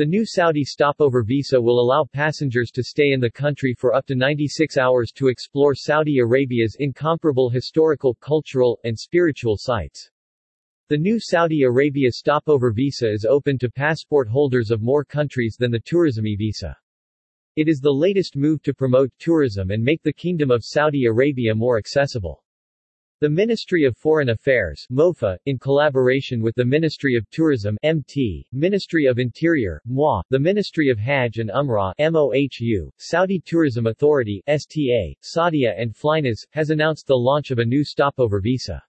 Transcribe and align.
The 0.00 0.06
new 0.06 0.24
Saudi 0.24 0.64
stopover 0.64 1.22
visa 1.22 1.60
will 1.60 1.78
allow 1.78 2.06
passengers 2.10 2.70
to 2.70 2.82
stay 2.82 3.12
in 3.12 3.20
the 3.20 3.30
country 3.30 3.74
for 3.74 3.94
up 3.94 4.06
to 4.06 4.14
96 4.14 4.78
hours 4.78 5.12
to 5.12 5.28
explore 5.28 5.74
Saudi 5.74 6.20
Arabia's 6.20 6.78
incomparable 6.80 7.50
historical, 7.50 8.14
cultural, 8.14 8.80
and 8.84 8.98
spiritual 8.98 9.58
sites. 9.58 10.10
The 10.88 10.96
new 10.96 11.20
Saudi 11.20 11.64
Arabia 11.64 12.10
stopover 12.12 12.72
visa 12.72 13.12
is 13.12 13.26
open 13.26 13.58
to 13.58 13.68
passport 13.68 14.26
holders 14.26 14.70
of 14.70 14.80
more 14.80 15.04
countries 15.04 15.58
than 15.60 15.70
the 15.70 15.82
Tourism 15.84 16.26
e-visa. 16.26 16.74
It 17.56 17.68
is 17.68 17.80
the 17.80 17.92
latest 17.92 18.36
move 18.36 18.62
to 18.62 18.72
promote 18.72 19.12
tourism 19.18 19.70
and 19.70 19.84
make 19.84 20.02
the 20.02 20.14
Kingdom 20.14 20.50
of 20.50 20.64
Saudi 20.64 21.04
Arabia 21.04 21.54
more 21.54 21.76
accessible. 21.76 22.42
The 23.22 23.28
Ministry 23.28 23.84
of 23.84 23.98
Foreign 23.98 24.30
Affairs 24.30 24.86
MOFA, 24.90 25.36
in 25.44 25.58
collaboration 25.58 26.40
with 26.40 26.54
the 26.54 26.64
Ministry 26.64 27.16
of 27.16 27.28
Tourism 27.28 27.76
MT, 27.82 28.46
Ministry 28.50 29.04
of 29.04 29.18
Interior 29.18 29.82
MOI, 29.84 30.22
the 30.30 30.38
Ministry 30.38 30.88
of 30.88 30.98
Hajj 30.98 31.36
and 31.36 31.50
Umrah 31.50 31.92
MOHU, 32.00 32.90
Saudi 32.96 33.38
Tourism 33.44 33.86
Authority 33.88 34.42
STA, 34.46 35.14
Saudia 35.20 35.78
and 35.78 35.94
Flynas, 35.94 36.46
has 36.52 36.70
announced 36.70 37.06
the 37.06 37.14
launch 37.14 37.50
of 37.50 37.58
a 37.58 37.64
new 37.66 37.84
stopover 37.84 38.40
visa. 38.40 38.82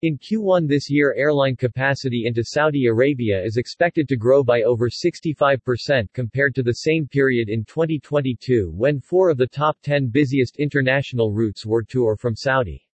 In 0.00 0.16
Q1 0.16 0.66
this 0.66 0.88
year 0.88 1.12
airline 1.14 1.56
capacity 1.56 2.22
into 2.24 2.42
Saudi 2.42 2.86
Arabia 2.86 3.44
is 3.44 3.58
expected 3.58 4.08
to 4.08 4.16
grow 4.16 4.42
by 4.42 4.62
over 4.62 4.88
65% 4.88 6.08
compared 6.14 6.54
to 6.54 6.62
the 6.62 6.72
same 6.72 7.06
period 7.06 7.50
in 7.50 7.66
2022 7.66 8.72
when 8.74 9.00
four 9.00 9.28
of 9.28 9.36
the 9.36 9.46
top 9.46 9.76
10 9.82 10.08
busiest 10.08 10.56
international 10.56 11.34
routes 11.34 11.66
were 11.66 11.82
to 11.82 12.04
or 12.04 12.16
from 12.16 12.34
Saudi. 12.34 12.86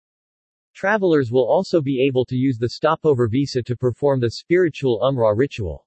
Travelers 0.76 1.32
will 1.32 1.48
also 1.48 1.80
be 1.80 2.02
able 2.02 2.26
to 2.26 2.36
use 2.36 2.58
the 2.58 2.68
stopover 2.68 3.28
visa 3.28 3.62
to 3.62 3.74
perform 3.74 4.20
the 4.20 4.32
spiritual 4.32 5.00
Umrah 5.00 5.34
ritual. 5.34 5.86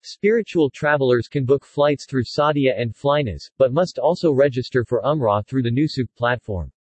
Spiritual 0.00 0.70
travelers 0.70 1.28
can 1.28 1.44
book 1.44 1.62
flights 1.62 2.06
through 2.06 2.24
Saudia 2.24 2.72
and 2.74 2.94
Flynas, 2.94 3.50
but 3.58 3.74
must 3.74 3.98
also 3.98 4.32
register 4.32 4.82
for 4.82 5.02
Umrah 5.02 5.46
through 5.46 5.60
the 5.60 5.70
Nusuk 5.70 6.08
platform. 6.16 6.72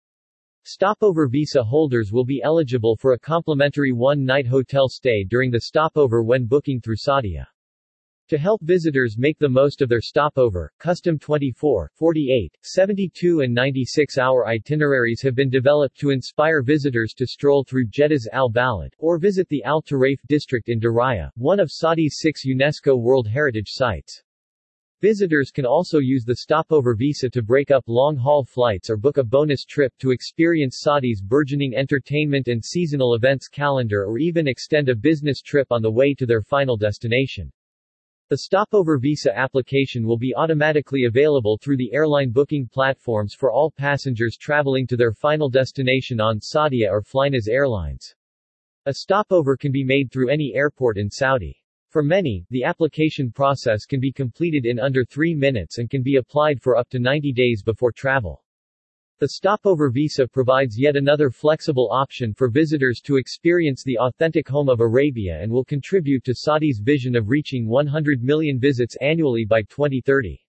Stopover 0.62 1.26
visa 1.26 1.64
holders 1.64 2.12
will 2.12 2.24
be 2.24 2.40
eligible 2.44 2.94
for 2.94 3.14
a 3.14 3.18
complimentary 3.18 3.90
one-night 3.90 4.46
hotel 4.46 4.88
stay 4.88 5.24
during 5.24 5.50
the 5.50 5.62
stopover 5.62 6.22
when 6.22 6.46
booking 6.46 6.80
through 6.80 6.94
Saudia. 6.94 7.48
To 8.28 8.38
help 8.38 8.62
visitors 8.62 9.18
make 9.18 9.38
the 9.38 9.48
most 9.48 9.82
of 9.82 9.88
their 9.88 10.00
stopover, 10.00 10.72
custom 10.78 11.18
24, 11.18 11.90
48, 11.94 12.56
72 12.62 13.40
and 13.40 13.54
96-hour 13.54 14.46
itineraries 14.46 15.20
have 15.22 15.34
been 15.34 15.50
developed 15.50 15.98
to 15.98 16.10
inspire 16.10 16.62
visitors 16.62 17.12
to 17.14 17.26
stroll 17.26 17.64
through 17.64 17.88
Jeddah's 17.88 18.28
Al 18.32 18.50
Balad, 18.50 18.94
or 18.98 19.18
visit 19.18 19.48
the 19.48 19.62
Al 19.64 19.82
Taraif 19.82 20.18
district 20.28 20.68
in 20.68 20.80
Diriyah, 20.80 21.30
one 21.34 21.60
of 21.60 21.70
Saudi's 21.70 22.18
six 22.20 22.46
UNESCO 22.46 22.98
World 22.98 23.28
Heritage 23.28 23.68
Sites. 23.70 24.22
Visitors 25.02 25.50
can 25.50 25.66
also 25.66 25.98
use 25.98 26.24
the 26.24 26.36
stopover 26.36 26.94
visa 26.94 27.28
to 27.28 27.42
break 27.42 27.72
up 27.72 27.82
long-haul 27.88 28.44
flights 28.44 28.88
or 28.88 28.96
book 28.96 29.16
a 29.16 29.24
bonus 29.24 29.64
trip 29.64 29.92
to 29.98 30.12
experience 30.12 30.78
Saudi's 30.80 31.20
burgeoning 31.20 31.74
entertainment 31.74 32.46
and 32.46 32.64
seasonal 32.64 33.16
events 33.16 33.48
calendar 33.48 34.04
or 34.04 34.18
even 34.18 34.46
extend 34.46 34.88
a 34.88 34.94
business 34.94 35.42
trip 35.42 35.66
on 35.72 35.82
the 35.82 35.90
way 35.90 36.14
to 36.14 36.24
their 36.24 36.40
final 36.40 36.76
destination. 36.76 37.50
The 38.32 38.38
stopover 38.38 38.96
visa 38.96 39.36
application 39.36 40.06
will 40.06 40.16
be 40.16 40.34
automatically 40.34 41.04
available 41.04 41.58
through 41.58 41.76
the 41.76 41.92
airline 41.92 42.30
booking 42.30 42.66
platforms 42.66 43.34
for 43.34 43.52
all 43.52 43.70
passengers 43.70 44.38
traveling 44.38 44.86
to 44.86 44.96
their 44.96 45.12
final 45.12 45.50
destination 45.50 46.18
on 46.18 46.40
Saudia 46.40 46.88
or 46.90 47.02
Flynas 47.02 47.46
Airlines. 47.46 48.14
A 48.86 48.94
stopover 48.94 49.54
can 49.54 49.70
be 49.70 49.84
made 49.84 50.10
through 50.10 50.30
any 50.30 50.54
airport 50.54 50.96
in 50.96 51.10
Saudi. 51.10 51.62
For 51.90 52.02
many, 52.02 52.46
the 52.48 52.64
application 52.64 53.30
process 53.30 53.84
can 53.84 54.00
be 54.00 54.10
completed 54.10 54.64
in 54.64 54.80
under 54.80 55.04
3 55.04 55.34
minutes 55.34 55.76
and 55.76 55.90
can 55.90 56.02
be 56.02 56.16
applied 56.16 56.58
for 56.58 56.78
up 56.78 56.88
to 56.88 56.98
90 56.98 57.34
days 57.34 57.62
before 57.62 57.92
travel. 57.92 58.41
The 59.22 59.28
stopover 59.28 59.88
visa 59.88 60.26
provides 60.26 60.76
yet 60.76 60.96
another 60.96 61.30
flexible 61.30 61.88
option 61.92 62.34
for 62.34 62.48
visitors 62.48 63.00
to 63.04 63.18
experience 63.18 63.84
the 63.84 63.96
authentic 63.96 64.48
home 64.48 64.68
of 64.68 64.80
Arabia 64.80 65.38
and 65.40 65.52
will 65.52 65.64
contribute 65.64 66.24
to 66.24 66.34
Saudi's 66.34 66.80
vision 66.80 67.14
of 67.14 67.28
reaching 67.28 67.68
100 67.68 68.24
million 68.24 68.58
visits 68.58 68.96
annually 69.00 69.44
by 69.44 69.62
2030. 69.62 70.44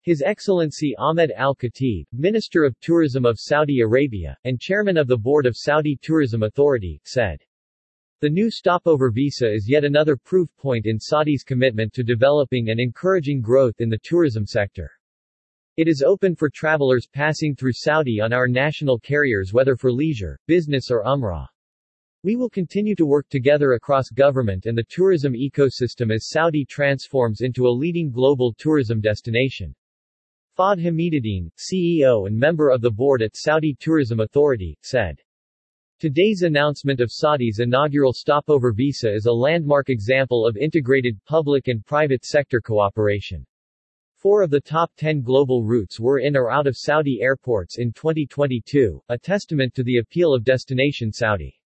His 0.00 0.20
Excellency 0.20 0.96
Ahmed 0.98 1.30
Al-Khatib, 1.36 2.06
Minister 2.12 2.64
of 2.64 2.74
Tourism 2.80 3.24
of 3.24 3.38
Saudi 3.38 3.82
Arabia, 3.82 4.36
and 4.42 4.58
Chairman 4.60 4.96
of 4.96 5.06
the 5.06 5.16
Board 5.16 5.46
of 5.46 5.56
Saudi 5.56 5.96
Tourism 6.02 6.42
Authority, 6.42 7.00
said. 7.04 7.38
The 8.18 8.30
new 8.30 8.50
stopover 8.50 9.12
visa 9.12 9.48
is 9.48 9.70
yet 9.70 9.84
another 9.84 10.16
proof 10.16 10.48
point 10.56 10.86
in 10.86 10.98
Saudi's 10.98 11.44
commitment 11.44 11.92
to 11.92 12.02
developing 12.02 12.70
and 12.70 12.80
encouraging 12.80 13.40
growth 13.40 13.80
in 13.80 13.88
the 13.88 14.00
tourism 14.02 14.44
sector. 14.44 14.90
It 15.78 15.88
is 15.88 16.02
open 16.02 16.36
for 16.36 16.50
travelers 16.50 17.06
passing 17.06 17.56
through 17.56 17.72
Saudi 17.72 18.20
on 18.20 18.30
our 18.30 18.46
national 18.46 18.98
carriers 18.98 19.54
whether 19.54 19.74
for 19.74 19.90
leisure, 19.90 20.38
business 20.46 20.90
or 20.90 21.02
umrah. 21.04 21.46
We 22.22 22.36
will 22.36 22.50
continue 22.50 22.94
to 22.96 23.06
work 23.06 23.26
together 23.30 23.72
across 23.72 24.10
government 24.10 24.66
and 24.66 24.76
the 24.76 24.84
tourism 24.90 25.32
ecosystem 25.32 26.14
as 26.14 26.28
Saudi 26.28 26.66
transforms 26.66 27.40
into 27.40 27.66
a 27.66 27.72
leading 27.72 28.10
global 28.10 28.52
tourism 28.58 29.00
destination. 29.00 29.74
Fahd 30.58 30.78
Hamiduddin, 30.78 31.50
CEO 31.56 32.26
and 32.26 32.38
member 32.38 32.68
of 32.68 32.82
the 32.82 32.90
board 32.90 33.22
at 33.22 33.34
Saudi 33.34 33.74
Tourism 33.80 34.20
Authority, 34.20 34.76
said. 34.82 35.22
Today's 36.00 36.42
announcement 36.42 37.00
of 37.00 37.10
Saudi's 37.10 37.60
inaugural 37.60 38.12
stopover 38.12 38.74
visa 38.74 39.10
is 39.10 39.24
a 39.24 39.32
landmark 39.32 39.88
example 39.88 40.46
of 40.46 40.58
integrated 40.58 41.18
public 41.24 41.68
and 41.68 41.82
private 41.86 42.26
sector 42.26 42.60
cooperation. 42.60 43.46
Four 44.22 44.42
of 44.42 44.50
the 44.50 44.60
top 44.60 44.92
10 44.98 45.22
global 45.22 45.64
routes 45.64 45.98
were 45.98 46.20
in 46.20 46.36
or 46.36 46.48
out 46.48 46.68
of 46.68 46.76
Saudi 46.76 47.18
airports 47.20 47.78
in 47.78 47.92
2022, 47.92 49.02
a 49.08 49.18
testament 49.18 49.74
to 49.74 49.82
the 49.82 49.98
appeal 49.98 50.32
of 50.32 50.44
Destination 50.44 51.12
Saudi. 51.12 51.60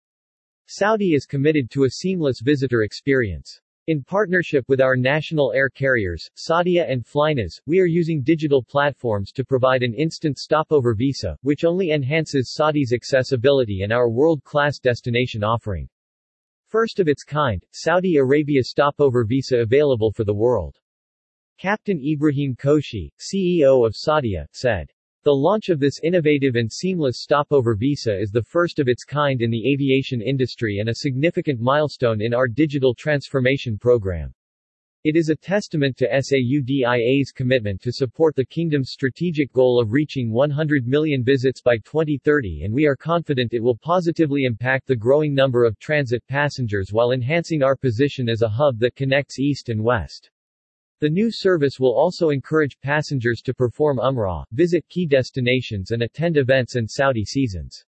Saudi 0.66 1.14
is 1.14 1.24
committed 1.24 1.70
to 1.70 1.84
a 1.84 1.90
seamless 1.90 2.42
visitor 2.42 2.82
experience. 2.82 3.58
In 3.86 4.04
partnership 4.04 4.66
with 4.68 4.82
our 4.82 4.96
national 4.96 5.54
air 5.54 5.70
carriers, 5.70 6.28
Saudia 6.36 6.84
and 6.86 7.06
Flynas, 7.06 7.58
we 7.64 7.80
are 7.80 7.86
using 7.86 8.22
digital 8.22 8.62
platforms 8.62 9.32
to 9.32 9.46
provide 9.46 9.82
an 9.82 9.94
instant 9.94 10.36
stopover 10.36 10.94
visa, 10.94 11.38
which 11.40 11.64
only 11.64 11.92
enhances 11.92 12.52
Saudi's 12.52 12.92
accessibility 12.92 13.80
and 13.80 13.94
our 13.94 14.10
world-class 14.10 14.78
destination 14.78 15.42
offering. 15.42 15.88
First 16.66 17.00
of 17.00 17.08
its 17.08 17.24
kind, 17.24 17.64
Saudi 17.70 18.16
Arabia 18.16 18.62
stopover 18.62 19.24
visa 19.24 19.60
available 19.60 20.12
for 20.12 20.24
the 20.24 20.34
world. 20.34 20.76
Captain 21.62 22.02
Ibrahim 22.04 22.56
Koshy, 22.56 23.12
CEO 23.20 23.86
of 23.86 23.94
Saudia, 23.94 24.48
said. 24.50 24.90
The 25.22 25.30
launch 25.30 25.68
of 25.68 25.78
this 25.78 26.00
innovative 26.02 26.56
and 26.56 26.68
seamless 26.68 27.22
stopover 27.22 27.76
visa 27.76 28.18
is 28.18 28.32
the 28.32 28.42
first 28.42 28.80
of 28.80 28.88
its 28.88 29.04
kind 29.04 29.40
in 29.40 29.48
the 29.48 29.72
aviation 29.72 30.20
industry 30.20 30.78
and 30.80 30.88
a 30.88 30.94
significant 30.96 31.60
milestone 31.60 32.20
in 32.20 32.34
our 32.34 32.48
digital 32.48 32.96
transformation 32.96 33.78
program. 33.78 34.34
It 35.04 35.14
is 35.14 35.28
a 35.28 35.36
testament 35.36 35.96
to 35.98 36.08
SAUDIA's 36.08 37.30
commitment 37.30 37.80
to 37.82 37.92
support 37.92 38.34
the 38.34 38.44
kingdom's 38.44 38.90
strategic 38.90 39.52
goal 39.52 39.80
of 39.80 39.92
reaching 39.92 40.32
100 40.32 40.88
million 40.88 41.22
visits 41.22 41.62
by 41.62 41.76
2030 41.76 42.64
and 42.64 42.74
we 42.74 42.86
are 42.86 42.96
confident 42.96 43.54
it 43.54 43.62
will 43.62 43.78
positively 43.78 44.46
impact 44.46 44.88
the 44.88 44.96
growing 44.96 45.32
number 45.32 45.64
of 45.64 45.78
transit 45.78 46.26
passengers 46.26 46.92
while 46.92 47.12
enhancing 47.12 47.62
our 47.62 47.76
position 47.76 48.28
as 48.28 48.42
a 48.42 48.48
hub 48.48 48.80
that 48.80 48.96
connects 48.96 49.38
east 49.38 49.68
and 49.68 49.80
west. 49.80 50.31
The 51.02 51.10
new 51.10 51.32
service 51.32 51.80
will 51.80 51.96
also 51.96 52.28
encourage 52.28 52.78
passengers 52.78 53.42
to 53.42 53.52
perform 53.52 53.98
Umrah, 53.98 54.44
visit 54.52 54.88
key 54.88 55.04
destinations 55.04 55.90
and 55.90 56.04
attend 56.04 56.36
events 56.36 56.76
and 56.76 56.88
Saudi 56.88 57.24
seasons. 57.24 57.84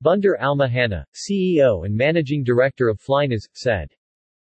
Bunder 0.00 0.38
Almuhanna, 0.40 1.04
CEO 1.14 1.84
and 1.84 1.94
Managing 1.94 2.42
Director 2.42 2.88
of 2.88 2.98
Flynas, 2.98 3.46
said. 3.52 3.90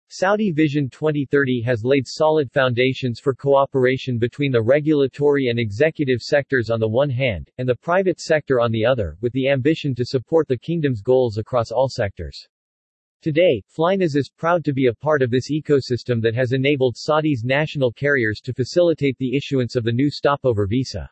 Saudi 0.09 0.53
Vision 0.53 0.91
2030 0.91 1.63
has 1.63 1.83
laid 1.83 2.07
solid 2.07 2.53
foundations 2.53 3.19
for 3.19 3.35
cooperation 3.35 4.19
between 4.19 4.53
the 4.53 4.60
regulatory 4.60 5.49
and 5.49 5.59
executive 5.59 6.21
sectors 6.21 6.69
on 6.69 6.81
the 6.81 6.87
one 6.87 7.09
hand, 7.09 7.51
and 7.57 7.66
the 7.66 7.77
private 7.77 8.21
sector 8.21 8.60
on 8.60 8.71
the 8.72 8.84
other, 8.84 9.16
with 9.22 9.33
the 9.33 9.49
ambition 9.49 9.95
to 9.95 10.04
support 10.04 10.47
the 10.49 10.59
kingdom's 10.59 11.01
goals 11.01 11.39
across 11.39 11.71
all 11.71 11.89
sectors. 11.89 12.47
Today, 13.22 13.63
Flynas 13.69 14.17
is 14.17 14.31
proud 14.34 14.65
to 14.65 14.72
be 14.72 14.87
a 14.87 14.95
part 14.95 15.21
of 15.21 15.31
this 15.31 15.51
ecosystem 15.51 16.22
that 16.22 16.34
has 16.34 16.53
enabled 16.53 16.97
Saudi's 16.97 17.45
national 17.45 17.93
carriers 17.93 18.41
to 18.41 18.55
facilitate 18.55 19.15
the 19.19 19.37
issuance 19.37 19.77
of 19.77 19.84
the 19.84 19.93
new 19.93 20.09
stopover 20.09 20.67
visa. 20.67 21.07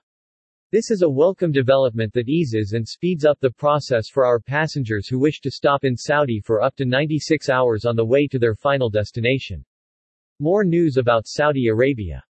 This 0.73 0.91
is 0.91 1.03
a 1.03 1.11
welcome 1.11 1.53
development 1.53 2.15
that 2.15 2.31
eases 2.31 2.73
and 2.73 2.89
speeds 2.89 3.27
up 3.27 3.39
the 3.41 3.51
process 3.51 4.09
for 4.09 4.25
our 4.25 4.41
passengers 4.41 5.07
who 5.07 5.19
wish 5.19 5.41
to 5.41 5.51
stop 5.51 5.85
in 5.85 5.99
Saudi 5.99 6.41
for 6.41 6.63
up 6.63 6.75
to 6.77 6.87
96 6.87 7.51
hours 7.51 7.85
on 7.85 7.95
the 7.95 8.07
way 8.07 8.27
to 8.29 8.39
their 8.39 8.55
final 8.55 8.89
destination. 8.89 9.63
More 10.41 10.65
news 10.65 10.97
about 10.97 11.27
Saudi 11.29 11.67
Arabia 11.67 12.25